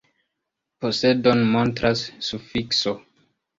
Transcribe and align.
Posedon 0.85 1.45
montras 1.51 2.03
sufikso. 2.31 2.97